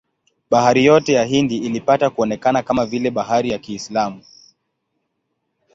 Bahari 0.49 0.85
yote 0.85 1.13
ya 1.13 1.25
Hindi 1.25 1.57
ilipata 1.57 2.09
kuonekana 2.09 2.63
kama 2.63 2.85
vile 2.85 3.11
bahari 3.11 3.49
ya 3.49 3.57
Kiislamu. 3.59 4.21